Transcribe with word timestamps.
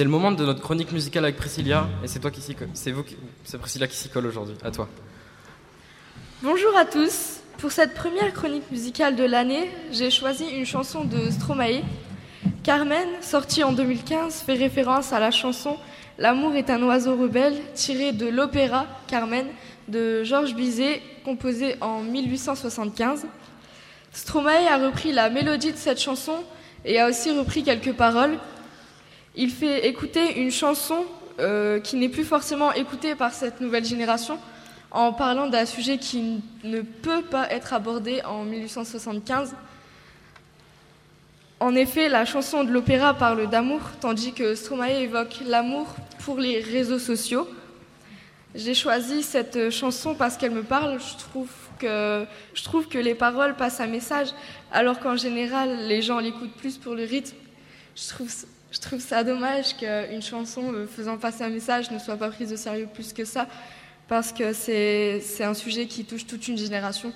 C'est 0.00 0.04
le 0.04 0.10
moment 0.10 0.32
de 0.32 0.46
notre 0.46 0.62
chronique 0.62 0.92
musicale 0.92 1.24
avec 1.24 1.36
Priscilla, 1.36 1.86
et 2.02 2.06
c'est 2.06 2.20
toi 2.20 2.30
qui 2.30 2.40
s'y 2.40 2.56
c'est 2.72 2.90
vous, 2.90 3.04
c'est 3.44 3.58
Priscilla 3.58 3.86
qui 3.86 3.96
s'y 3.96 4.08
colle 4.08 4.24
aujourd'hui. 4.24 4.56
À 4.64 4.70
toi. 4.70 4.88
Bonjour 6.42 6.74
à 6.74 6.86
tous. 6.86 7.40
Pour 7.58 7.70
cette 7.70 7.92
première 7.92 8.32
chronique 8.32 8.70
musicale 8.70 9.14
de 9.14 9.24
l'année, 9.24 9.70
j'ai 9.92 10.10
choisi 10.10 10.46
une 10.46 10.64
chanson 10.64 11.04
de 11.04 11.28
Stromae. 11.30 11.82
Carmen, 12.62 13.06
sortie 13.20 13.62
en 13.62 13.72
2015, 13.72 14.40
fait 14.40 14.54
référence 14.54 15.12
à 15.12 15.20
la 15.20 15.30
chanson 15.30 15.76
L'amour 16.16 16.54
est 16.54 16.70
un 16.70 16.82
oiseau 16.82 17.14
rebelle, 17.14 17.60
tirée 17.74 18.12
de 18.12 18.26
l'opéra 18.26 18.86
Carmen 19.06 19.48
de 19.88 20.24
Georges 20.24 20.54
Bizet, 20.54 21.02
composé 21.26 21.76
en 21.82 22.00
1875. 22.00 23.26
Stromae 24.12 24.66
a 24.66 24.78
repris 24.78 25.12
la 25.12 25.28
mélodie 25.28 25.72
de 25.72 25.76
cette 25.76 26.00
chanson 26.00 26.36
et 26.86 26.98
a 26.98 27.06
aussi 27.06 27.30
repris 27.32 27.62
quelques 27.62 27.92
paroles. 27.92 28.38
Il 29.36 29.50
fait 29.50 29.86
écouter 29.86 30.40
une 30.40 30.50
chanson 30.50 31.04
euh, 31.38 31.78
qui 31.80 31.96
n'est 31.96 32.08
plus 32.08 32.24
forcément 32.24 32.72
écoutée 32.72 33.14
par 33.14 33.32
cette 33.32 33.60
nouvelle 33.60 33.84
génération 33.84 34.38
en 34.90 35.12
parlant 35.12 35.46
d'un 35.46 35.66
sujet 35.66 35.98
qui 35.98 36.42
ne 36.64 36.80
peut 36.82 37.22
pas 37.22 37.48
être 37.50 37.72
abordé 37.72 38.22
en 38.24 38.42
1875. 38.42 39.54
En 41.60 41.74
effet, 41.74 42.08
la 42.08 42.24
chanson 42.24 42.64
de 42.64 42.72
l'opéra 42.72 43.14
parle 43.14 43.48
d'amour, 43.48 43.80
tandis 44.00 44.32
que 44.32 44.54
Stromae 44.54 45.02
évoque 45.02 45.40
l'amour 45.46 45.94
pour 46.24 46.38
les 46.38 46.60
réseaux 46.60 46.98
sociaux. 46.98 47.48
J'ai 48.54 48.74
choisi 48.74 49.22
cette 49.22 49.70
chanson 49.70 50.14
parce 50.14 50.36
qu'elle 50.36 50.50
me 50.50 50.64
parle. 50.64 50.98
Je 50.98 51.18
trouve 51.18 51.50
que, 51.78 52.24
je 52.54 52.64
trouve 52.64 52.88
que 52.88 52.98
les 52.98 53.14
paroles 53.14 53.54
passent 53.54 53.80
un 53.80 53.86
message, 53.86 54.28
alors 54.72 54.98
qu'en 54.98 55.16
général, 55.16 55.86
les 55.86 56.02
gens 56.02 56.18
l'écoutent 56.18 56.56
plus 56.56 56.78
pour 56.78 56.94
le 56.94 57.04
rythme. 57.04 57.36
Je 57.94 58.08
trouve, 58.08 58.28
je 58.72 58.78
trouve 58.78 59.00
ça 59.00 59.24
dommage 59.24 59.76
qu'une 59.76 60.22
chanson 60.22 60.72
euh, 60.72 60.86
faisant 60.86 61.16
passer 61.16 61.42
un 61.42 61.48
message 61.48 61.90
ne 61.90 61.98
soit 61.98 62.16
pas 62.16 62.28
prise 62.28 62.52
au 62.52 62.56
sérieux 62.56 62.88
plus 62.92 63.12
que 63.12 63.24
ça, 63.24 63.46
parce 64.08 64.32
que 64.32 64.52
c'est 64.52 65.44
un 65.44 65.54
sujet 65.54 65.86
qui 65.86 66.04
touche 66.04 66.26
toute 66.26 66.46
une 66.48 66.58
génération. 66.58 67.12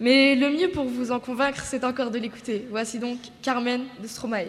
Mais 0.00 0.34
le 0.34 0.50
mieux 0.50 0.70
pour 0.70 0.84
vous 0.84 1.12
en 1.12 1.20
convaincre, 1.20 1.62
c'est 1.64 1.84
encore 1.84 2.10
de 2.10 2.18
l'écouter. 2.18 2.66
Voici 2.70 2.98
donc 2.98 3.18
Carmen 3.42 3.82
de 4.02 4.08
Stromae. 4.08 4.46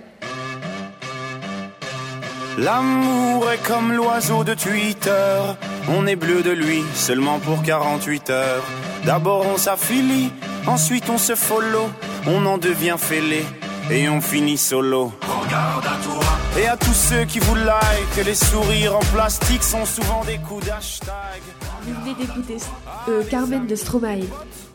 L'amour 2.58 3.52
est 3.52 3.64
comme 3.68 3.94
l'oiseau 3.94 4.44
de 4.44 4.54
Twitter, 4.54 5.40
on 5.90 6.06
est 6.06 6.16
bleu 6.16 6.44
de 6.44 6.52
lui 6.52 6.84
seulement 6.94 7.40
pour 7.40 7.64
48 7.64 8.30
heures. 8.30 8.64
D'abord 9.06 9.48
on 9.48 9.58
s'affilie, 9.58 10.32
ensuite 10.68 11.10
on 11.10 11.18
se 11.18 11.34
follow, 11.34 11.90
on 12.28 12.46
en 12.46 12.60
devient 12.60 12.96
fêlé 12.98 13.44
et 13.90 14.08
on 14.08 14.22
finit 14.22 14.58
solo. 14.58 15.12
Regarde. 15.22 15.93
Et 16.56 16.68
à 16.68 16.78
tous 16.78 16.94
ceux 16.94 17.26
qui 17.26 17.40
vous 17.40 17.56
like, 17.56 18.24
les 18.24 18.36
sourires 18.36 18.96
en 18.96 19.00
plastique 19.00 19.64
sont 19.64 19.86
souvent 19.86 20.24
des 20.24 20.38
coups 20.38 20.68
d'hashtag. 20.68 21.42
Vous 21.82 22.00
venez 22.02 22.14
d'écouter 22.14 22.58
euh, 23.10 23.24
Carmen 23.24 23.66
de 23.66 23.76
Stromae. 23.76 24.28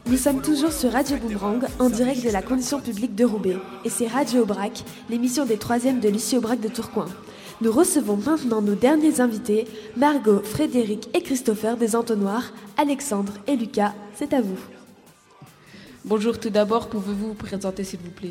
Nous 0.06 0.16
sommes 0.16 0.42
toujours 0.42 0.72
sur 0.72 0.90
Radio 0.90 1.16
Boomerang, 1.18 1.60
en 1.78 1.88
direct 1.88 2.24
de 2.24 2.30
la 2.30 2.42
condition 2.42 2.80
publique 2.80 3.14
de 3.14 3.24
Roubaix. 3.24 3.58
Et 3.84 3.90
c'est 3.90 4.08
Radio 4.08 4.42
Aubrac, 4.42 4.82
l'émission 5.08 5.44
des 5.44 5.56
troisièmes 5.56 6.00
de 6.00 6.08
Lucie 6.08 6.36
Aubrac 6.36 6.58
de 6.58 6.68
Tourcoing. 6.68 7.06
Nous 7.60 7.70
recevons 7.70 8.16
maintenant 8.16 8.60
nos 8.60 8.74
derniers 8.74 9.20
invités, 9.20 9.68
Margot, 9.96 10.42
Frédéric 10.42 11.08
et 11.14 11.22
Christopher 11.22 11.76
des 11.76 11.94
Entonnoirs, 11.94 12.52
Alexandre 12.76 13.34
et 13.46 13.54
Lucas. 13.54 13.94
C'est 14.16 14.32
à 14.32 14.40
vous. 14.40 14.58
Bonjour, 16.08 16.40
tout 16.40 16.48
d'abord, 16.48 16.88
pouvez-vous 16.88 17.28
vous 17.28 17.34
présenter 17.34 17.84
s'il 17.84 17.98
vous 17.98 18.10
plaît? 18.10 18.30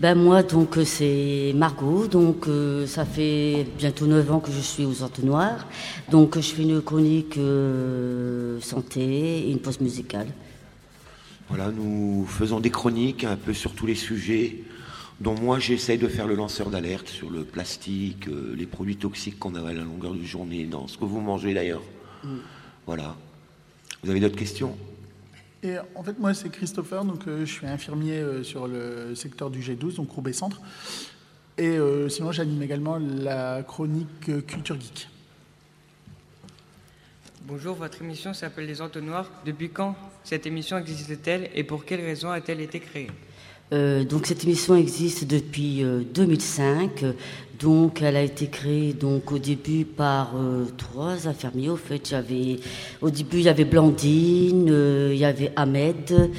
Ben 0.00 0.16
moi, 0.16 0.42
donc, 0.42 0.76
euh, 0.76 0.84
c'est 0.84 1.52
Margot. 1.54 2.08
Donc, 2.08 2.48
euh, 2.48 2.84
ça 2.84 3.04
fait 3.04 3.64
bientôt 3.78 4.06
9 4.06 4.32
ans 4.32 4.40
que 4.40 4.50
je 4.50 4.58
suis 4.58 4.84
aux 4.84 5.04
Entonnoirs. 5.04 5.68
Donc, 6.10 6.34
je 6.34 6.52
fais 6.52 6.62
une 6.62 6.82
chronique 6.82 7.38
euh, 7.38 8.60
santé 8.60 9.38
et 9.38 9.52
une 9.52 9.60
pause 9.60 9.80
musicale. 9.80 10.26
Voilà, 11.48 11.70
nous 11.70 12.26
faisons 12.26 12.58
des 12.58 12.70
chroniques 12.70 13.22
un 13.22 13.36
peu 13.36 13.52
sur 13.52 13.72
tous 13.76 13.86
les 13.86 13.94
sujets 13.94 14.56
dont 15.20 15.38
moi 15.40 15.60
j'essaye 15.60 15.98
de 15.98 16.08
faire 16.08 16.26
le 16.26 16.34
lanceur 16.34 16.70
d'alerte 16.70 17.06
sur 17.06 17.30
le 17.30 17.44
plastique, 17.44 18.26
les 18.56 18.66
produits 18.66 18.96
toxiques 18.96 19.38
qu'on 19.38 19.54
a 19.54 19.60
à 19.60 19.72
la 19.72 19.84
longueur 19.84 20.14
de 20.14 20.24
journée, 20.24 20.64
dans 20.64 20.88
ce 20.88 20.98
que 20.98 21.04
vous 21.04 21.20
mangez 21.20 21.54
d'ailleurs. 21.54 21.82
Mm. 22.24 22.38
Voilà. 22.84 23.14
Vous 24.02 24.10
avez 24.10 24.18
d'autres 24.18 24.34
questions? 24.34 24.76
Et 25.62 25.76
en 25.94 26.02
fait, 26.02 26.18
moi, 26.18 26.34
c'est 26.34 26.50
Christopher, 26.50 27.04
donc 27.04 27.28
euh, 27.28 27.46
je 27.46 27.52
suis 27.52 27.66
infirmier 27.66 28.18
euh, 28.18 28.42
sur 28.42 28.66
le 28.66 29.14
secteur 29.14 29.48
du 29.48 29.60
G12, 29.60 29.96
donc 29.96 30.10
Roubaix 30.10 30.32
Centre. 30.32 30.60
Et 31.56 31.78
euh, 31.78 32.08
sinon, 32.08 32.32
j'anime 32.32 32.62
également 32.62 32.98
la 32.98 33.62
chronique 33.62 34.46
Culture 34.46 34.80
Geek. 34.80 35.08
Bonjour, 37.42 37.76
votre 37.76 38.02
émission 38.02 38.34
s'appelle 38.34 38.66
Les 38.66 38.80
Entonnoirs. 38.80 39.30
Depuis 39.46 39.70
quand 39.70 39.94
cette 40.24 40.46
émission 40.46 40.78
existe-t-elle 40.78 41.50
et 41.54 41.62
pour 41.62 41.84
quelles 41.84 42.00
raisons 42.00 42.30
a-t-elle 42.30 42.60
été 42.60 42.80
créée? 42.80 43.10
Donc 43.72 44.26
cette 44.26 44.44
émission 44.44 44.76
existe 44.76 45.26
depuis 45.26 45.82
2005. 46.14 47.04
Donc, 47.62 48.02
elle 48.02 48.16
a 48.16 48.22
été 48.22 48.48
créée 48.48 48.92
donc 48.92 49.30
au 49.30 49.38
début 49.38 49.84
par 49.84 50.32
euh, 50.34 50.64
trois 50.76 51.28
infirmiers. 51.28 51.68
Au 51.68 51.76
fait, 51.76 52.08
j'avais 52.08 52.58
au 53.00 53.08
début 53.08 53.36
il 53.36 53.44
y 53.44 53.48
avait 53.48 53.64
Blandine, 53.64 54.68
euh, 54.68 55.10
il 55.12 55.20
y 55.20 55.24
avait 55.24 55.52
Ahmed 55.54 56.30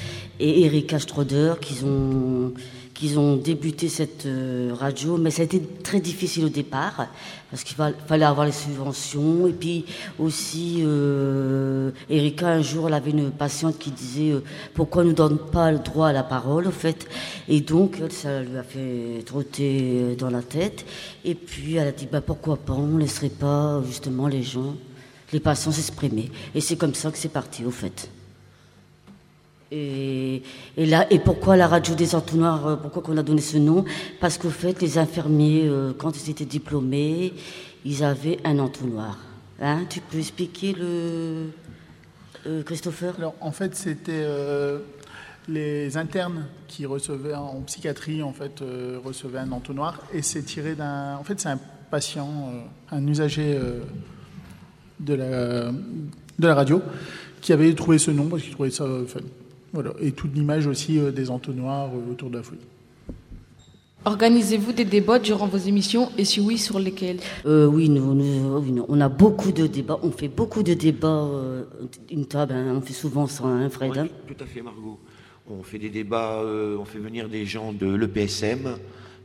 et 0.41 0.65
Erika 0.65 0.99
Stroder 0.99 1.53
qui 1.61 1.81
ont 1.85 2.53
qu'ils 3.03 3.19
ont 3.19 3.35
débuté 3.35 3.89
cette 3.89 4.25
euh, 4.27 4.73
radio, 4.73 5.17
mais 5.17 5.29
ça 5.29 5.41
a 5.41 5.45
été 5.45 5.61
très 5.83 5.99
difficile 5.99 6.45
au 6.45 6.49
départ 6.49 7.07
parce 7.51 7.65
qu'il 7.65 7.75
fallait 8.07 8.23
avoir 8.23 8.45
les 8.45 8.53
subventions 8.53 9.45
et 9.45 9.51
puis 9.51 9.83
aussi 10.17 10.77
euh, 10.85 11.91
Erika 12.09 12.47
un 12.47 12.61
jour 12.61 12.87
elle 12.87 12.93
avait 12.93 13.11
une 13.11 13.29
patiente 13.31 13.77
qui 13.77 13.91
disait 13.91 14.31
euh, 14.31 14.41
pourquoi 14.73 15.03
nous 15.03 15.11
donne 15.11 15.37
pas 15.37 15.69
le 15.73 15.79
droit 15.79 16.07
à 16.07 16.13
la 16.13 16.23
parole 16.23 16.65
au 16.65 16.71
fait? 16.71 17.05
Et 17.49 17.59
donc 17.59 17.97
ça 18.09 18.41
lui 18.41 18.57
a 18.57 18.63
fait 18.63 19.21
trotter 19.25 20.15
dans 20.17 20.29
la 20.29 20.41
tête. 20.41 20.85
Et 21.25 21.35
puis 21.35 21.75
elle 21.75 21.89
a 21.89 21.91
dit 21.91 22.07
bah 22.09 22.21
pourquoi 22.21 22.55
pas 22.55 22.71
on 22.71 22.97
laisserait 22.97 23.27
pas 23.27 23.81
justement 23.85 24.27
les 24.27 24.43
gens 24.43 24.75
les 25.33 25.41
patients 25.41 25.73
s'exprimer 25.73 26.31
et 26.55 26.61
c'est 26.61 26.77
comme 26.77 26.93
ça 26.93 27.11
que 27.11 27.17
c'est 27.17 27.27
parti 27.27 27.65
au 27.65 27.71
fait. 27.71 28.09
Et, 29.75 30.41
là, 30.77 31.07
et 31.11 31.19
pourquoi 31.19 31.57
la 31.57 31.67
radio 31.67 31.95
des 31.95 32.13
entonnoirs 32.13 32.67
euh, 32.67 32.75
Pourquoi 32.75 33.01
qu'on 33.01 33.17
a 33.17 33.23
donné 33.23 33.41
ce 33.41 33.57
nom? 33.57 33.85
Parce 34.19 34.37
qu'au 34.37 34.49
fait, 34.49 34.79
les 34.81 34.97
infirmiers, 34.97 35.63
euh, 35.65 35.93
quand 35.97 36.15
ils 36.15 36.29
étaient 36.29 36.45
diplômés, 36.45 37.33
ils 37.83 38.03
avaient 38.03 38.37
un 38.43 38.59
entonnoir. 38.59 39.17
Hein? 39.59 39.85
Tu 39.89 39.99
peux 39.99 40.19
expliquer 40.19 40.73
le 40.73 41.49
euh, 42.45 42.61
Christopher? 42.63 43.15
Alors, 43.17 43.33
en 43.41 43.51
fait, 43.51 43.75
c'était 43.75 44.25
les 45.47 45.97
internes 45.97 46.45
qui 46.67 46.85
recevaient 46.85 47.33
en 47.33 47.61
psychiatrie, 47.61 48.21
en 48.21 48.33
fait, 48.33 48.63
recevaient 49.03 49.39
un 49.39 49.51
entonnoir, 49.51 49.99
et 50.13 50.21
c'est 50.21 50.43
tiré 50.43 50.75
d'un. 50.75 51.17
En 51.17 51.23
fait, 51.23 51.39
c'est 51.39 51.49
un 51.49 51.59
patient, 51.89 52.51
un 52.91 53.07
usager 53.07 53.59
de 54.99 55.13
la 55.15 55.71
de 56.39 56.47
la 56.47 56.55
radio 56.55 56.81
qui 57.41 57.53
avait 57.53 57.73
trouvé 57.73 57.97
ce 57.97 58.11
nom 58.11 58.27
parce 58.27 58.41
qu'il 58.41 58.53
trouvait 58.53 58.71
ça 58.71 58.85
fun. 59.07 59.19
Voilà. 59.73 59.91
Et 59.99 60.11
toute 60.11 60.33
l'image 60.35 60.67
aussi 60.67 60.99
euh, 60.99 61.11
des 61.11 61.31
entonnoirs 61.31 61.89
euh, 61.89 62.11
autour 62.11 62.29
de 62.29 62.37
la 62.37 62.43
folie. 62.43 62.61
Organisez-vous 64.05 64.73
des 64.73 64.85
débats 64.85 65.17
durant 65.17 65.47
vos 65.47 65.57
émissions 65.57 66.11
et 66.17 66.25
si 66.25 66.39
oui, 66.39 66.57
sur 66.57 66.77
lesquels? 66.77 67.19
Euh, 67.45 67.65
oui, 67.65 67.89
nous, 67.89 68.83
on 68.87 69.01
a 69.01 69.09
beaucoup 69.09 69.51
de 69.51 69.65
débats. 69.65 69.97
On 70.03 70.11
fait 70.11 70.27
beaucoup 70.27 70.61
de 70.61 70.73
débats. 70.73 71.27
une 72.11 72.25
table, 72.25 72.53
hein, 72.53 72.75
on 72.75 72.81
fait 72.81 72.93
souvent 72.93 73.27
ça, 73.27 73.45
hein, 73.45 73.69
Fred 73.69 73.97
hein. 73.97 74.07
Tout 74.27 74.43
à 74.43 74.45
fait, 74.45 74.61
Margot. 74.61 74.99
On 75.49 75.63
fait 75.63 75.79
des 75.79 75.89
débats, 75.89 76.41
on 76.43 76.85
fait 76.85 76.99
venir 76.99 77.29
des 77.29 77.45
gens 77.45 77.73
de 77.73 77.87
l'EPSM, 77.93 78.77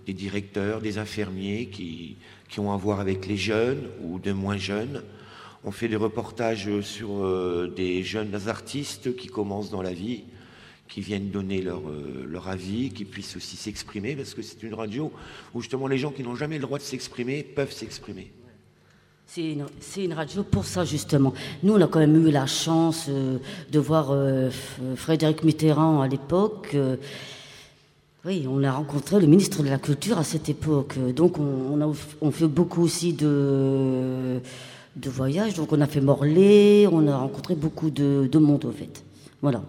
des 0.06 0.12
directeurs, 0.12 0.80
des 0.80 0.98
infirmiers 0.98 1.66
qui, 1.66 2.16
qui 2.48 2.60
ont 2.60 2.72
à 2.72 2.76
voir 2.76 3.00
avec 3.00 3.26
les 3.26 3.36
jeunes 3.36 3.82
ou 4.02 4.20
de 4.20 4.32
moins 4.32 4.56
jeunes. 4.56 5.02
On 5.64 5.72
fait 5.72 5.88
des 5.88 5.96
reportages 5.96 6.80
sur 6.80 7.08
des 7.76 8.02
jeunes 8.04 8.36
artistes 8.46 9.16
qui 9.16 9.26
commencent 9.26 9.70
dans 9.70 9.82
la 9.82 9.92
vie 9.92 10.22
qui 10.88 11.00
viennent 11.00 11.30
donner 11.30 11.62
leur, 11.62 11.88
euh, 11.88 12.26
leur 12.26 12.48
avis, 12.48 12.90
qui 12.90 13.04
puissent 13.04 13.36
aussi 13.36 13.56
s'exprimer, 13.56 14.16
parce 14.16 14.34
que 14.34 14.42
c'est 14.42 14.62
une 14.62 14.74
radio 14.74 15.12
où 15.54 15.60
justement 15.60 15.86
les 15.86 15.98
gens 15.98 16.10
qui 16.10 16.22
n'ont 16.22 16.34
jamais 16.34 16.56
le 16.56 16.62
droit 16.62 16.78
de 16.78 16.82
s'exprimer 16.82 17.42
peuvent 17.42 17.72
s'exprimer. 17.72 18.32
C'est 19.26 20.04
une, 20.04 20.14
radio 20.14 20.42
pour 20.42 20.64
ça, 20.64 20.86
justement. 20.86 21.34
Nous, 21.62 21.74
on 21.74 21.80
a 21.82 21.86
quand 21.86 21.98
même 21.98 22.26
eu 22.26 22.30
la 22.30 22.46
chance 22.46 23.06
euh, 23.10 23.36
de 23.70 23.78
voir 23.78 24.08
euh, 24.10 24.48
Frédéric 24.96 25.44
Mitterrand 25.44 26.00
à 26.00 26.08
l'époque. 26.08 26.74
oui, 28.24 28.46
on 28.48 28.64
a 28.64 28.72
rencontré 28.72 29.20
le 29.20 29.26
ministre 29.26 29.62
de 29.62 29.68
la 29.68 29.76
Culture 29.76 30.16
à 30.16 30.24
cette 30.24 30.48
époque. 30.48 30.96
Donc, 31.14 31.38
on, 31.38 31.78
a, 31.82 32.30
fait 32.32 32.46
beaucoup 32.46 32.82
aussi 32.82 33.12
de, 33.12 34.40
voyages. 34.96 35.52
Donc, 35.52 35.74
on 35.74 35.80
a 35.82 35.86
fait 35.86 36.00
Morlaix, 36.00 36.86
on 36.90 37.06
a 37.06 37.18
rencontré 37.18 37.54
beaucoup 37.54 37.90
de, 37.90 38.30
de 38.32 38.38
monde, 38.38 38.64
au 38.64 38.72
fait. 38.72 39.04
Voilà. 39.42 39.62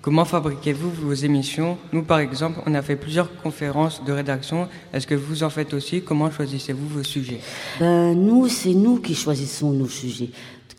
Comment 0.00 0.24
fabriquez-vous 0.24 0.90
vos 0.90 1.12
émissions? 1.12 1.76
Nous, 1.92 2.02
par 2.02 2.20
exemple, 2.20 2.60
on 2.66 2.74
a 2.74 2.82
fait 2.82 2.94
plusieurs 2.94 3.34
conférences 3.42 4.04
de 4.04 4.12
rédaction. 4.12 4.68
Est-ce 4.92 5.06
que 5.08 5.16
vous 5.16 5.42
en 5.42 5.50
faites 5.50 5.74
aussi? 5.74 6.02
Comment 6.02 6.30
choisissez-vous 6.30 6.88
vos 6.88 7.02
sujets? 7.02 7.40
Ben, 7.80 8.14
nous, 8.14 8.48
c'est 8.48 8.74
nous 8.74 9.00
qui 9.00 9.14
choisissons 9.16 9.72
nos 9.72 9.88
sujets. 9.88 10.30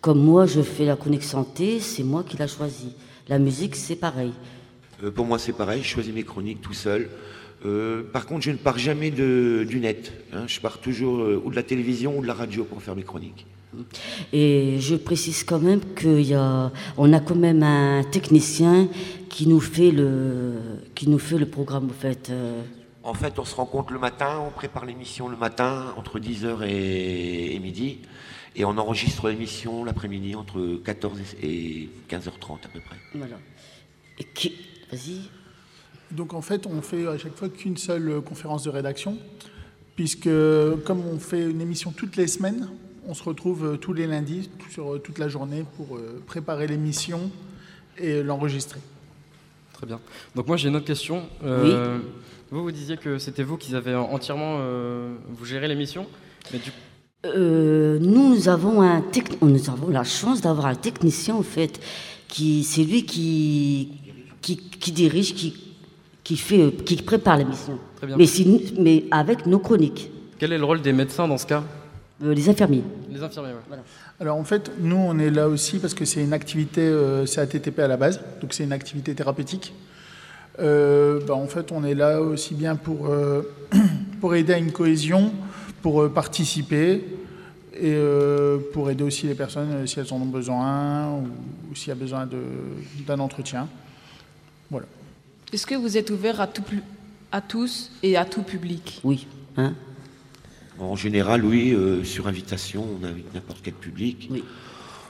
Comme 0.02 0.24
moi, 0.24 0.46
je 0.46 0.62
fais 0.62 0.86
la 0.86 0.96
chronique 0.96 1.24
santé, 1.24 1.82
c'est 1.82 2.04
moi 2.04 2.24
qui 2.24 2.38
l'a 2.38 2.48
choisi. 2.48 2.94
La 3.28 3.40
musique, 3.40 3.76
c'est 3.76 3.98
pareil. 3.98 4.32
Euh, 5.04 5.12
pour 5.12 5.26
moi, 5.26 5.38
c'est 5.38 5.52
pareil, 5.54 5.84
je 5.84 5.90
choisis 5.90 6.14
mes 6.14 6.24
chroniques 6.24 6.62
tout 6.62 6.74
seul. 6.74 7.10
Euh, 7.66 8.04
par 8.14 8.26
contre, 8.26 8.44
je 8.46 8.52
ne 8.52 8.56
pars 8.58 8.80
jamais 8.80 9.12
de, 9.12 9.66
du 9.68 9.82
net. 9.82 10.14
hein. 10.32 10.46
Je 10.48 10.62
pars 10.62 10.78
toujours 10.80 11.20
euh, 11.20 11.42
ou 11.44 11.52
de 11.52 11.56
la 11.58 11.64
télévision 11.64 12.18
ou 12.18 12.22
de 12.22 12.28
la 12.28 12.34
radio 12.34 12.64
pour 12.64 12.82
faire 12.82 12.96
mes 12.96 13.04
chroniques. 13.04 13.46
Et 14.34 14.78
je 14.80 14.96
précise 14.96 15.44
quand 15.44 15.60
même 15.60 15.82
qu'il 15.96 16.22
y 16.22 16.34
a, 16.34 16.72
on 16.98 17.14
a 17.14 17.20
quand 17.20 17.36
même 17.36 17.64
un 17.64 18.04
technicien 18.04 18.88
qui 19.30 19.48
nous 19.48 19.60
fait 19.60 19.92
le, 19.92 20.54
qui 20.96 21.08
nous 21.10 21.20
fait 21.20 21.38
le 21.38 21.46
programme, 21.46 21.86
en 21.86 21.94
fait. 21.94 22.30
euh. 22.30 22.62
En 23.04 23.14
fait, 23.14 23.40
on 23.40 23.46
se 23.46 23.56
rencontre 23.56 23.94
le 23.94 24.00
matin, 24.00 24.40
on 24.46 24.52
prépare 24.52 24.86
l'émission 24.86 25.30
le 25.30 25.38
matin 25.38 25.94
entre 25.98 26.20
10h 26.20 26.64
et, 26.68 27.56
et 27.56 27.60
midi. 27.60 28.00
Et 28.56 28.66
on 28.66 28.78
enregistre 28.78 29.30
l'émission 29.30 29.86
l'après-midi 29.86 30.36
entre 30.36 30.82
14 30.84 31.20
et 31.42 31.90
15h30 32.10 32.66
à 32.66 32.68
peu 32.74 32.80
près. 32.82 32.98
Voilà. 33.16 33.38
Et 34.18 34.24
qui, 34.26 34.54
vas-y. 34.92 35.22
Donc 36.12 36.34
en 36.34 36.42
fait, 36.42 36.66
on 36.66 36.82
fait 36.82 37.08
à 37.08 37.18
chaque 37.18 37.36
fois 37.36 37.48
qu'une 37.50 37.78
seule 37.78 38.22
conférence 38.22 38.64
de 38.64 38.70
rédaction, 38.70 39.18
puisque 39.96 40.30
comme 40.86 41.06
on 41.06 41.20
fait 41.20 41.50
une 41.50 41.62
émission 41.62 41.92
toutes 41.96 42.18
les 42.18 42.28
semaines, 42.28 42.68
on 43.10 43.14
se 43.14 43.24
retrouve 43.24 43.66
euh, 43.66 43.76
tous 43.78 43.94
les 43.94 44.08
lundis 44.08 44.50
sur 44.70 44.94
euh, 44.94 45.00
toute 45.00 45.18
la 45.18 45.28
journée 45.28 45.66
pour 45.76 45.98
euh, 45.98 46.22
préparer 46.28 46.68
l'émission 46.68 47.32
et 47.98 48.22
l'enregistrer. 48.24 48.80
Très 49.74 49.88
bien. 49.88 50.00
Donc 50.36 50.48
moi 50.48 50.58
j'ai 50.58 50.70
une 50.70 50.76
autre 50.76 50.86
question. 50.86 51.24
Euh, 51.44 51.98
Vous, 52.52 52.64
vous 52.64 52.72
disiez 52.72 52.98
que 52.98 53.18
c'était 53.18 53.44
vous 53.44 53.58
qui 53.58 53.76
avez 53.76 53.96
entièrement... 53.96 54.58
euh, 54.60 55.16
vous 55.36 55.46
gérez 55.46 55.68
l'émission. 55.68 56.06
Mais 56.52 56.60
du 56.60 56.72
Euh, 57.26 58.00
nous, 58.00 58.30
nous 58.34 58.48
avons 58.48 58.82
un 58.82 59.04
nous 59.42 59.70
avons 59.70 59.90
la 59.90 60.06
chance 60.06 60.40
d'avoir 60.46 60.68
un 60.68 60.76
technicien 60.76 61.36
en 61.36 61.44
fait, 61.56 61.74
qui 62.30 62.64
c'est 62.64 62.86
lui 62.92 63.02
qui, 63.12 63.90
qui 64.44 64.56
qui 64.82 64.92
dirige, 64.94 65.34
qui 65.40 65.50
qui 66.24 66.38
fait, 66.38 66.72
qui 66.86 66.96
prépare 67.12 67.38
l'émission. 67.42 67.76
Très 67.98 68.08
bien. 68.08 68.16
Mais 68.20 68.28
si 68.36 68.42
mais 68.86 68.98
avec 69.12 69.46
nos 69.52 69.60
chroniques, 69.60 70.10
Quel 70.40 70.54
est 70.54 70.62
le 70.64 70.68
rôle 70.72 70.82
des 70.82 70.94
médecins 70.94 71.28
dans 71.28 71.38
ce 71.44 71.48
cas? 71.54 71.64
Euh, 72.24 72.34
les 72.34 72.50
infirmiers. 72.50 72.84
Les 73.10 73.22
infirmiers. 73.24 73.52
Alors 74.20 74.38
en 74.38 74.44
fait, 74.44 74.72
nous, 74.80 74.98
on 74.98 75.18
est 75.20 75.30
là 75.30 75.48
aussi 75.48 75.80
parce 75.80 75.94
que 75.94 76.04
c'est 76.06 76.22
une 76.24 76.34
activité, 76.34 76.82
euh, 76.82 77.26
c'est 77.26 77.40
ATTP 77.42 77.80
à 77.80 77.88
la 77.88 77.96
base, 77.98 78.20
donc 78.42 78.54
c'est 78.54 78.64
une 78.66 78.74
activité 78.74 79.16
thérapeutique. 79.16 79.74
Euh, 80.60 81.22
bah, 81.26 81.36
en 81.36 81.48
fait, 81.48 81.72
on 81.72 81.84
est 81.86 81.96
là 81.96 82.22
aussi 82.22 82.54
bien 82.56 82.76
pour, 82.76 83.08
euh, 83.10 83.44
pour 84.20 84.36
aider 84.36 84.54
à 84.54 84.58
une 84.58 84.72
cohésion, 84.74 85.32
pour 85.82 86.02
euh, 86.02 86.10
participer 86.10 87.06
et 87.74 87.94
euh, 87.94 88.58
pour 88.74 88.90
aider 88.90 89.04
aussi 89.06 89.26
les 89.28 89.36
personnes 89.36 89.88
si 89.88 90.00
elles 90.02 90.12
en 90.12 90.18
ont 90.18 90.26
besoin 90.26 91.12
ou, 91.14 91.28
ou 91.72 91.76
s'il 91.76 91.88
y 91.88 91.92
a 91.92 91.96
besoin 91.96 92.28
d'un 93.08 93.20
entretien. 93.20 93.70
Voilà. 94.70 94.88
Est-ce 95.54 95.66
que 95.66 95.76
vous 95.76 95.96
êtes 95.98 96.10
ouvert 96.10 96.42
à, 96.42 96.48
tout, 96.48 96.62
pu- 96.64 96.84
à 97.32 97.40
tous 97.40 97.92
et 98.04 98.18
à 98.18 98.26
tout 98.26 98.42
public? 98.44 99.00
Oui. 99.06 99.26
Hein 99.56 99.74
En 100.80 100.96
général, 100.96 101.44
oui, 101.44 101.74
euh, 101.74 102.04
sur 102.04 102.28
invitation, 102.28 102.86
on 103.02 103.06
invite 103.06 103.34
n'importe 103.34 103.60
quel 103.64 103.74
public. 103.74 104.30
Oui. 104.32 104.44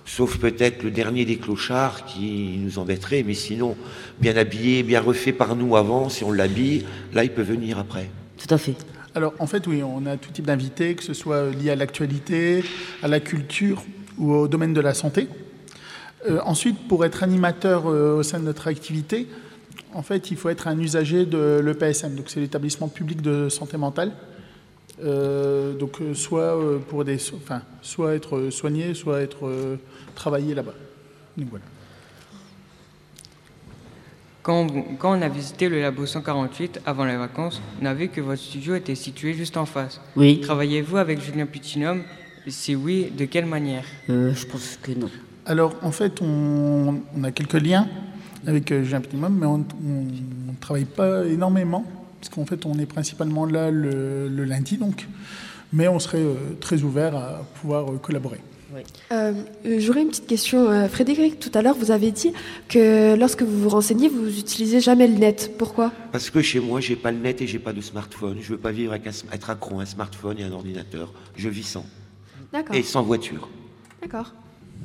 Sauf 0.05 0.39
peut-être 0.39 0.81
le 0.81 0.89
dernier 0.89 1.23
des 1.23 1.37
clochards 1.37 2.05
qui 2.05 2.57
nous 2.57 2.79
embêterait, 2.79 3.23
mais 3.23 3.35
sinon, 3.35 3.77
bien 4.19 4.35
habillé, 4.37 4.81
bien 4.81 5.01
refait 5.01 5.33
par 5.33 5.55
nous 5.55 5.75
avant, 5.75 6.09
si 6.09 6.23
on 6.23 6.31
l'habille, 6.31 6.85
là, 7.13 7.23
il 7.23 7.31
peut 7.31 7.43
venir 7.43 7.77
après. 7.77 8.09
Tout 8.37 8.51
à 8.53 8.57
fait. 8.57 8.75
Alors 9.13 9.33
en 9.37 9.45
fait, 9.45 9.67
oui, 9.67 9.83
on 9.83 10.05
a 10.07 10.17
tout 10.17 10.31
type 10.31 10.47
d'invités, 10.47 10.95
que 10.95 11.03
ce 11.03 11.13
soit 11.13 11.51
lié 11.51 11.69
à 11.69 11.75
l'actualité, 11.75 12.63
à 13.03 13.07
la 13.07 13.19
culture 13.19 13.83
ou 14.17 14.33
au 14.33 14.47
domaine 14.47 14.73
de 14.73 14.81
la 14.81 14.95
santé. 14.95 15.27
Euh, 16.27 16.39
ensuite, 16.43 16.87
pour 16.87 17.05
être 17.05 17.21
animateur 17.21 17.87
euh, 17.87 18.17
au 18.17 18.23
sein 18.23 18.39
de 18.39 18.45
notre 18.45 18.67
activité, 18.67 19.27
en 19.93 20.01
fait, 20.01 20.31
il 20.31 20.37
faut 20.37 20.49
être 20.49 20.67
un 20.67 20.79
usager 20.79 21.25
de 21.25 21.61
l'EPSM, 21.63 22.15
donc 22.15 22.29
c'est 22.29 22.39
l'établissement 22.39 22.87
public 22.87 23.21
de 23.21 23.49
santé 23.49 23.77
mentale. 23.77 24.11
Euh, 25.03 25.73
donc 25.73 26.01
euh, 26.01 26.13
soit 26.13 26.57
euh, 26.57 26.77
pour 26.79 27.05
des, 27.05 27.17
so- 27.17 27.37
enfin, 27.41 27.61
soit 27.81 28.15
être 28.15 28.49
soigné, 28.49 28.93
soit 28.93 29.21
être 29.21 29.47
euh, 29.47 29.77
travaillé 30.15 30.53
là-bas. 30.53 30.73
Donc 31.37 31.47
voilà. 31.49 31.65
Quand, 34.41 34.67
quand 34.97 35.17
on 35.17 35.21
a 35.21 35.27
visité 35.29 35.69
le 35.69 35.81
labo 35.81 36.05
148 36.05 36.81
avant 36.85 37.05
les 37.05 37.17
vacances, 37.17 37.61
on 37.81 37.85
a 37.85 37.93
vu 37.93 38.07
que 38.07 38.21
votre 38.21 38.41
studio 38.41 38.75
était 38.75 38.95
situé 38.95 39.33
juste 39.33 39.57
en 39.57 39.65
face. 39.65 40.01
Oui. 40.15 40.39
Travaillez-vous 40.41 40.97
avec 40.97 41.21
Julien 41.21 41.45
Putinum 41.45 42.01
Si 42.47 42.75
oui, 42.75 43.11
de 43.15 43.25
quelle 43.25 43.45
manière? 43.45 43.83
Euh, 44.09 44.33
je 44.33 44.45
pense 44.47 44.77
que 44.81 44.91
non. 44.93 45.09
Alors, 45.45 45.75
en 45.81 45.91
fait, 45.91 46.21
on, 46.21 47.01
on 47.15 47.23
a 47.23 47.31
quelques 47.31 47.61
liens 47.61 47.87
avec 48.47 48.69
Julien 48.73 48.99
Minimum, 48.99 49.37
mais 49.39 49.45
on 49.45 49.57
ne 49.59 50.55
travaille 50.59 50.85
pas 50.85 51.25
énormément, 51.25 51.85
parce 52.19 52.29
qu'en 52.29 52.45
fait, 52.45 52.65
on 52.65 52.77
est 52.79 52.85
principalement 52.85 53.45
là 53.45 53.71
le, 53.71 54.27
le 54.27 54.43
lundi, 54.43 54.77
donc. 54.77 55.07
Mais 55.71 55.87
on 55.87 55.99
serait 55.99 56.17
euh, 56.17 56.35
très 56.59 56.81
ouvert 56.81 57.15
à 57.15 57.45
pouvoir 57.61 57.91
euh, 57.91 57.97
collaborer. 57.97 58.39
Euh, 59.11 59.33
euh, 59.65 59.79
J'aurais 59.79 60.01
une 60.01 60.09
petite 60.09 60.27
question. 60.27 60.87
Frédéric, 60.89 61.39
tout 61.39 61.51
à 61.53 61.61
l'heure, 61.61 61.75
vous 61.75 61.91
avez 61.91 62.11
dit 62.11 62.33
que 62.67 63.15
lorsque 63.15 63.41
vous 63.41 63.59
vous 63.63 63.69
renseignez, 63.69 64.09
vous 64.09 64.39
utilisez 64.39 64.79
jamais 64.79 65.07
le 65.07 65.15
net. 65.15 65.53
Pourquoi? 65.57 65.91
Parce 66.11 66.29
que 66.29 66.41
chez 66.41 66.59
moi, 66.59 66.79
j'ai 66.79 66.95
pas 66.95 67.11
le 67.11 67.17
net 67.17 67.41
et 67.41 67.47
j'ai 67.47 67.59
pas 67.59 67.73
de 67.73 67.81
smartphone. 67.81 68.37
Je 68.41 68.49
veux 68.51 68.57
pas 68.59 68.71
vivre 68.71 68.91
avec 68.93 69.07
un, 69.07 69.11
être 69.33 69.49
accro 69.49 69.79
à 69.79 69.83
un 69.83 69.85
smartphone 69.85 70.37
et 70.39 70.43
un 70.43 70.51
ordinateur. 70.51 71.13
Je 71.35 71.49
vis 71.49 71.63
sans. 71.63 71.85
D'accord. 72.53 72.75
Et 72.75 72.83
sans 72.83 73.01
voiture. 73.03 73.49
D'accord. 74.01 74.33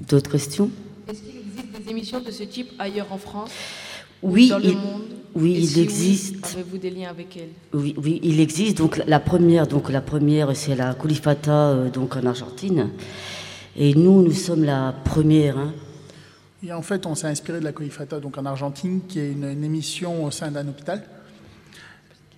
D'autres 0.09 0.31
questions? 0.31 0.71
Est-ce 1.09 1.21
qu'il 1.21 1.37
existe 1.37 1.79
des 1.79 1.91
émissions 1.91 2.21
de 2.21 2.31
ce 2.31 2.43
type 2.43 2.73
ailleurs 2.79 3.13
en 3.13 3.19
France? 3.19 3.53
Oui, 4.23 4.47
ou 4.47 4.49
dans 4.51 4.59
le 4.59 4.65
il- 4.65 4.77
monde 4.77 5.03
oui, 5.37 5.55
Et 5.57 5.59
il 5.59 5.67
si 5.69 5.81
existe. 5.81 6.55
Avez-vous 6.55 6.79
des 6.79 6.91
liens 6.91 7.11
avec 7.11 7.37
elles 7.37 7.49
Oui, 7.73 7.93
oui, 7.99 8.21
il 8.23 8.39
existe. 8.39 8.79
Donc 8.79 9.03
la 9.05 9.19
première, 9.19 9.67
donc 9.67 9.91
la 9.91 10.01
première, 10.01 10.55
c'est 10.57 10.77
la 10.77 10.95
Colifata, 10.95 11.71
euh, 11.71 11.91
donc 11.91 12.15
en 12.17 12.25
Argentine. 12.25 12.91
Et 13.77 13.95
nous, 13.95 14.23
nous 14.23 14.33
sommes 14.33 14.63
la 14.63 14.95
première. 15.05 15.59
hein. 15.59 15.75
Et 16.63 16.73
en 16.73 16.83
fait, 16.83 17.05
on 17.05 17.17
s'est 17.17 17.27
inspiré 17.27 17.59
de 17.59 17.65
la 17.65 17.73
Coifata, 17.73 18.21
donc 18.21 18.39
en 18.39 18.47
Argentine, 18.47 19.01
qui 19.09 19.19
est 19.19 19.33
une, 19.33 19.45
une 19.45 19.65
émission 19.65 20.25
au 20.25 20.31
sein 20.31 20.51
d'un 20.53 20.67
hôpital, 20.69 21.03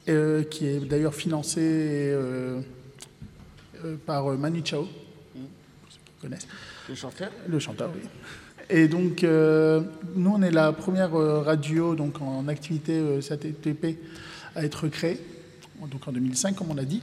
euh, 0.09 0.43
qui 0.45 0.67
est 0.67 0.81
d'ailleurs 0.81 1.15
financée 1.15 1.61
euh, 1.61 2.61
euh, 3.85 3.97
par 4.07 4.31
euh, 4.31 4.37
Manu 4.39 4.63
Chao, 4.65 4.85
pour 4.85 5.91
ceux 5.91 5.99
qui 6.05 6.13
connaissent. 6.23 6.49
Le 6.89 6.95
chanteur? 6.95 7.31
Le 7.47 7.59
chanteur, 7.59 7.91
oui. 7.95 8.09
Et 8.69 8.89
donc, 8.89 9.23
euh, 9.23 9.81
nous, 10.17 10.31
on 10.31 10.43
est 10.43 10.51
la 10.51 10.73
première 10.73 11.15
euh, 11.15 11.41
radio 11.41 11.95
donc 11.95 12.21
en 12.21 12.49
activité 12.49 12.95
euh, 12.95 13.21
SATTP 13.21 13.99
à 14.57 14.65
être 14.65 14.89
créée, 14.89 15.21
donc 15.89 16.09
en 16.09 16.13
2005, 16.13 16.57
comme 16.57 16.71
on 16.71 16.75
l'a 16.75 16.85
dit. 16.85 17.03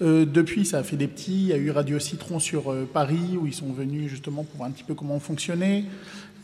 Depuis, 0.00 0.66
ça 0.66 0.78
a 0.78 0.82
fait 0.82 0.96
des 0.96 1.06
petits. 1.06 1.42
Il 1.42 1.46
y 1.46 1.52
a 1.52 1.56
eu 1.56 1.70
Radio 1.70 1.98
Citron 1.98 2.38
sur 2.40 2.74
Paris, 2.92 3.38
où 3.40 3.46
ils 3.46 3.54
sont 3.54 3.72
venus 3.72 4.10
justement 4.10 4.42
pour 4.42 4.56
voir 4.56 4.68
un 4.68 4.72
petit 4.72 4.82
peu 4.82 4.94
comment 4.94 5.14
on 5.14 5.20
fonctionnait. 5.20 5.84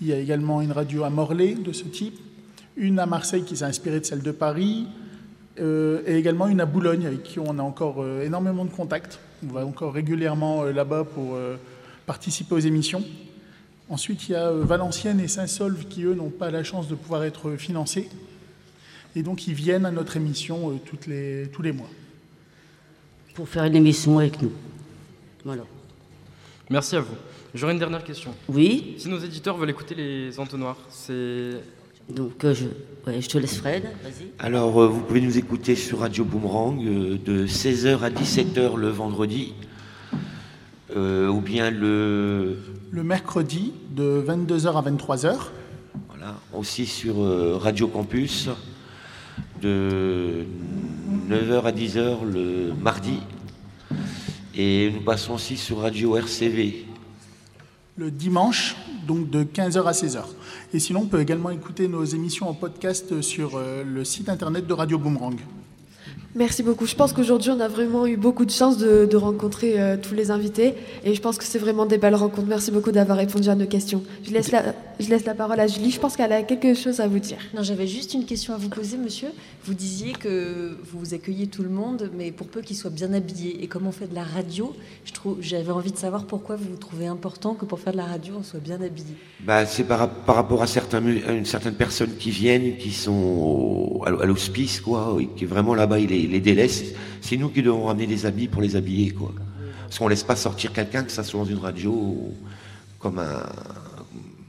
Il 0.01 0.07
y 0.07 0.13
a 0.13 0.19
également 0.19 0.63
une 0.63 0.73
radio 0.73 1.03
à 1.03 1.11
Morlaix 1.11 1.55
de 1.55 1.73
ce 1.73 1.85
type, 1.85 2.19
une 2.77 2.99
à 3.01 3.07
Marseille 3.07 3.43
qui 3.43 3.57
s'est 3.57 3.65
inspirée 3.65 4.01
de 4.01 4.05
celle 4.05 4.23
de 4.23 4.31
Paris, 4.31 4.87
et 5.59 6.15
également 6.15 6.47
une 6.47 6.61
à 6.61 6.67
Boulogne 6.67 7.07
avec 7.07 7.25
qui 7.25 7.39
on 7.41 7.59
a 7.59 7.63
encore 7.63 8.05
énormément 8.23 8.65
de 8.65 8.71
contacts. 8.71 9.19
On 9.45 9.53
va 9.53 9.67
encore 9.67 9.93
régulièrement 9.93 10.63
là-bas 10.65 11.05
pour 11.05 11.37
participer 12.07 12.55
aux 12.55 12.61
émissions. 12.61 13.05
Ensuite, 13.91 14.29
il 14.29 14.33
y 14.33 14.35
a 14.35 14.49
euh, 14.49 14.65
Valenciennes 14.65 15.21
et 15.21 15.29
Saint-Solve 15.29 15.87
qui, 15.87 16.05
eux, 16.05 16.15
n'ont 16.15 16.31
pas 16.31 16.51
la 16.51 16.65
chance 16.65 16.89
de 16.89 16.95
pouvoir 16.95 17.25
être 17.25 17.51
euh, 17.51 17.57
financés. 17.57 18.09
Et 19.15 19.23
donc, 19.23 19.47
ils 19.47 19.55
viennent 19.55 19.85
à 19.85 19.91
notre 19.91 20.17
émission 20.17 20.71
euh, 20.71 20.75
toutes 20.85 21.07
les, 21.07 21.49
tous 21.53 21.63
les 21.63 21.73
mois. 21.73 21.91
Pour 23.35 23.49
faire 23.49 23.65
une 23.65 23.77
émission 23.77 24.19
avec 24.19 24.41
nous. 24.41 24.53
Voilà. 25.45 25.65
Merci 26.71 26.97
à 26.97 27.01
vous. 27.01 27.15
J'aurais 27.55 27.73
une 27.73 27.79
dernière 27.79 28.05
question. 28.05 28.33
Oui. 28.49 28.95
Si 28.99 29.09
nos 29.09 29.19
éditeurs 29.19 29.57
veulent 29.57 29.71
écouter 29.71 29.95
les 29.95 30.39
entonnoirs, 30.39 30.79
c'est. 30.89 31.51
Donc 32.09 32.45
euh, 32.45 32.55
je, 32.55 32.67
ouais, 33.07 33.21
je 33.21 33.29
te 33.29 33.39
laisse 33.39 33.57
Fred. 33.57 33.85
Vas-y. 34.03 34.29
Alors, 34.39 34.81
euh, 34.81 34.87
vous 34.89 35.01
pouvez 35.01 35.21
nous 35.21 35.39
écouter 35.39 35.75
sur 35.75 36.01
Radio 36.01 36.25
Boomerang 36.25 36.85
euh, 36.85 37.19
de 37.25 37.47
16h 37.47 38.01
à 38.01 38.11
17h 38.11 38.77
le 38.77 38.89
vendredi, 38.89 39.55
euh, 40.97 41.29
ou 41.29 41.41
bien 41.41 41.71
le. 41.71 42.57
Le 42.91 43.03
mercredi, 43.05 43.73
de 43.91 44.25
22h 44.27 44.77
à 44.77 44.91
23h. 44.91 45.37
Voilà, 46.09 46.37
aussi 46.53 46.87
sur 46.87 47.21
euh, 47.21 47.57
Radio 47.57 47.87
Campus, 47.89 48.49
de 49.63 50.45
9h 51.29 51.63
à 51.63 51.73
10h 51.73 52.25
le 52.33 52.73
mardi. 52.81 53.21
Et 54.55 54.91
nous 54.93 55.03
passons 55.03 55.35
aussi 55.35 55.57
sur 55.57 55.79
Radio 55.79 56.17
RCV. 56.17 56.87
le 57.97 58.11
dimanche, 58.11 58.77
donc 59.07 59.31
de 59.31 59.45
15h 59.45 59.85
à 59.85 59.93
16h. 59.93 60.23
Et 60.73 60.79
sinon, 60.79 61.01
on 61.03 61.07
peut 61.07 61.21
également 61.21 61.51
écouter 61.51 61.87
nos 61.87 62.05
émissions 62.05 62.49
en 62.49 62.55
podcast 62.55 63.21
sur 63.21 63.57
euh, 63.57 63.85
le 63.85 64.05
site 64.05 64.29
internet 64.29 64.67
de 64.67 64.73
Radio 64.73 64.99
Boomerang. 64.99 65.37
Merci 66.37 66.63
beaucoup. 66.63 66.87
Je 66.87 66.95
pense 66.95 67.13
qu'aujourd'hui, 67.13 67.51
on 67.51 67.59
a 67.59 67.67
vraiment 67.67 68.07
eu 68.07 68.17
beaucoup 68.17 68.45
de 68.45 68.53
chance 68.53 68.79
de, 68.79 69.17
rencontrer 69.17 69.81
euh, 69.81 69.97
tous 70.01 70.15
les 70.15 70.31
invités. 70.31 70.75
Et 71.05 71.15
je 71.15 71.21
pense 71.21 71.37
que 71.37 71.45
c'est 71.45 71.59
vraiment 71.59 71.87
des 71.87 71.99
belles 71.99 72.15
rencontres. 72.15 72.47
Merci 72.47 72.71
beaucoup 72.71 72.93
d'avoir 72.93 73.19
répondu 73.19 73.49
à 73.49 73.57
nos 73.57 73.67
questions. 73.67 74.05
Je 74.23 74.31
laisse, 74.31 74.53
la, 74.53 74.75
je 75.01 75.09
laisse 75.09 75.25
la 75.25 75.35
parole 75.35 75.59
à 75.59 75.67
Julie. 75.67 75.91
Je 75.91 75.99
pense 75.99 76.17
qu'elle 76.17 76.33
a 76.33 76.43
quelque 76.45 76.75
chose 76.75 77.01
à 77.01 77.09
vous 77.09 77.19
dire. 77.19 77.39
Non, 77.53 77.65
j'avais 77.65 77.89
juste 77.89 78.15
une 78.15 78.25
question 78.25 78.55
à 78.55 78.59
vous 78.59 78.69
poser, 78.69 78.97
monsieur. 78.97 79.29
Vous 79.65 79.75
disiez 79.75 80.13
que 80.13 80.77
vous 80.93 81.15
accueillez 81.15 81.49
tout 81.49 81.65
le 81.65 81.69
monde, 81.69 82.11
mais 82.17 82.31
pour 82.31 82.47
peu 82.47 82.61
qu'ils 82.61 82.77
soient 82.77 82.91
bien 82.91 83.13
habillés. 83.13 83.63
Et 83.65 83.67
comme 83.67 83.89
on 83.89 83.93
fait 83.93 84.07
de 84.07 84.15
la 84.15 84.23
radio, 84.23 84.75
j'avais 85.41 85.73
envie 85.73 85.93
de 85.93 85.99
savoir 85.99 86.27
pourquoi 86.27 86.55
vous 86.55 86.77
trouvez 86.77 87.09
important 87.09 87.55
que 87.55 87.65
pour 87.65 87.81
faire 87.81 87.93
de 87.93 87.99
la 87.99 88.07
radio, 88.07 88.35
on 88.39 88.45
soit 88.45 88.61
bien 88.61 88.81
habillé. 88.81 89.15
Bah, 89.41 89.67
c'est 89.67 89.85
par, 89.85 90.09
par, 90.09 90.37
rapport 90.37 90.63
à, 90.63 90.69
certains, 90.69 91.05
une 91.05 91.45
certaine 91.45 91.75
personnes 91.75 92.15
qui 92.19 92.31
viennent, 92.31 92.77
qui 92.77 92.93
sont 92.93 94.01
à 94.07 94.27
l'hospice, 94.27 94.81
quoi, 94.81 95.17
et 95.21 95.27
qui 95.27 95.45
vraiment 95.45 95.75
là-bas, 95.75 95.99
il 95.99 96.13
est 96.13 96.20
les, 96.27 96.41
délais, 96.41 96.69
c'est 97.21 97.37
nous 97.37 97.49
qui 97.49 97.63
devons 97.63 97.85
ramener 97.85 98.07
des 98.07 98.27
habits 98.27 98.49
pour 98.49 98.63
les 98.63 98.77
habiller, 98.77 99.11
quoi. 99.11 99.33
Parce 99.83 99.99
qu'on 99.99 100.09
laisse 100.09 100.23
pas 100.23 100.37
sortir 100.37 100.73
quelqu'un, 100.73 101.03
que 101.03 101.13
ça 101.13 101.25
soit 101.25 101.41
dans 101.41 101.47
une 101.47 101.59
radio, 101.59 102.33
comme 102.99 103.19
un, 103.19 103.43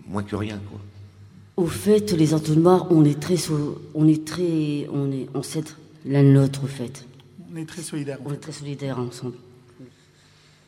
moins 0.08 0.24
que 0.24 0.36
rien, 0.36 0.60
quoi. 0.70 0.80
Au 1.58 1.68
fait, 1.68 2.12
les 2.14 2.34
entonnoirs, 2.34 2.88
on 2.92 3.04
est 3.04 3.20
très, 3.20 3.36
on 3.94 4.08
est 4.08 4.26
très, 4.26 4.88
on 4.92 5.12
est, 5.12 5.28
on 5.34 5.44
s'aide 5.44 5.68
l'un 6.06 6.24
l'autre, 6.24 6.64
au 6.64 6.68
fait. 6.68 7.06
On 7.54 7.58
est 7.58 7.66
très 7.66 7.82
solidaires. 7.82 8.20
On 8.26 8.34
est 8.34 8.38
très 8.38 8.52
solidaires 8.52 9.00
ensemble. 9.00 9.36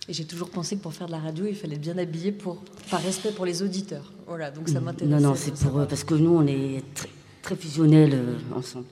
Et 0.09 0.13
j'ai 0.13 0.25
toujours 0.25 0.49
pensé 0.49 0.75
que 0.75 0.81
pour 0.81 0.93
faire 0.93 1.07
de 1.07 1.13
la 1.13 1.19
radio, 1.19 1.45
il 1.47 1.55
fallait 1.55 1.77
bien 1.77 1.97
habiller 1.97 2.33
pour, 2.33 2.61
par 2.91 3.01
respect 3.01 3.31
pour 3.31 3.45
les 3.45 3.63
auditeurs. 3.63 4.11
Voilà, 4.27 4.51
donc 4.51 4.67
ça 4.67 4.81
m'intéresse. 4.81 5.13
Non, 5.13 5.29
non, 5.29 5.35
c'est 5.35 5.53
pour 5.53 5.79
eux, 5.79 5.85
parce 5.87 6.03
que 6.03 6.13
nous, 6.13 6.35
on 6.35 6.45
est 6.45 6.83
très, 6.93 7.09
très 7.41 7.55
fusionnels 7.55 8.13
euh, 8.13 8.35
ensemble. 8.53 8.85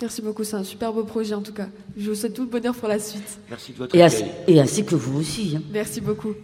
Merci 0.00 0.22
beaucoup, 0.22 0.44
c'est 0.44 0.56
un 0.56 0.64
super 0.64 0.92
beau 0.92 1.04
projet 1.04 1.34
en 1.34 1.42
tout 1.42 1.52
cas. 1.52 1.68
Je 1.96 2.08
vous 2.08 2.14
souhaite 2.16 2.34
tout 2.34 2.42
le 2.42 2.48
bonheur 2.48 2.74
pour 2.74 2.88
la 2.88 2.98
suite. 2.98 3.38
Merci 3.48 3.72
de 3.72 3.78
votre 3.78 3.94
et, 3.94 4.06
et 4.46 4.60
ainsi 4.60 4.84
que 4.84 4.94
vous 4.94 5.20
aussi. 5.20 5.56
Hein. 5.56 5.62
Merci 5.72 6.00
beaucoup. 6.00 6.34